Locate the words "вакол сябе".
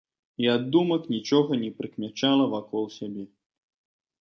2.55-3.23